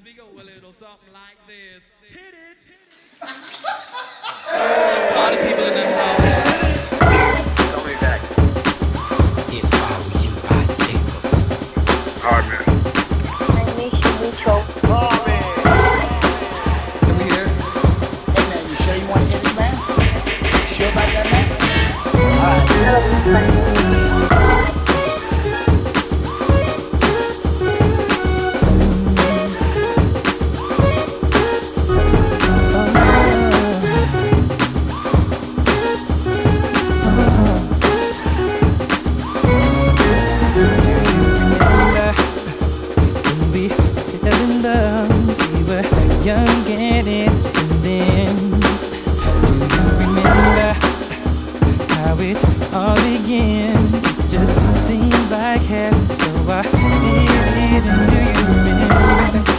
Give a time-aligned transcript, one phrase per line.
[0.00, 1.82] as we go a little something like this.
[2.08, 2.56] Hit it.
[2.68, 3.28] Hit
[4.52, 5.14] it.
[5.14, 6.19] Party people in the house.
[52.22, 52.36] it
[52.74, 53.76] all began.
[54.28, 57.84] Just seemed like heaven, so I did it.
[57.84, 59.49] And do you remember?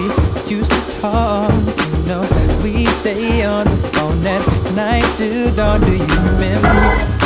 [0.00, 1.52] we used to talk.
[1.52, 2.22] You know,
[2.62, 5.80] we stay on the phone at night till dawn.
[5.80, 7.19] Do you remember?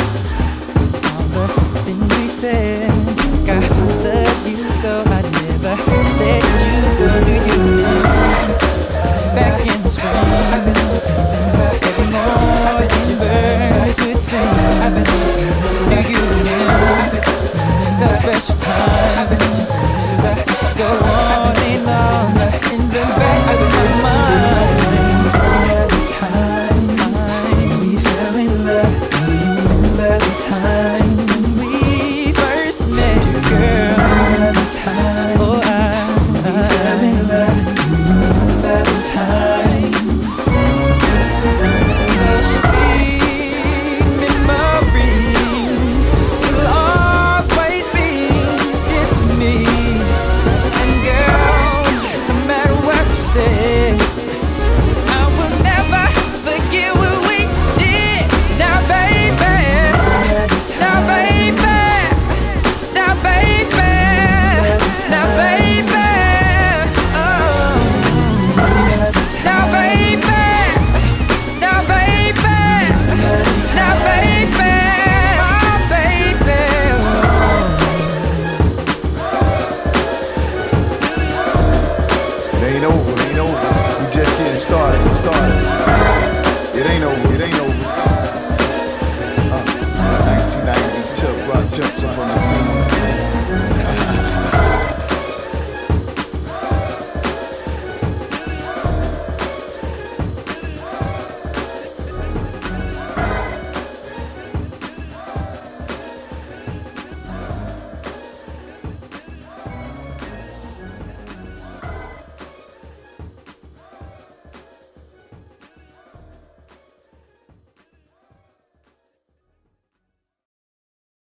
[91.75, 92.74] Just on the scene.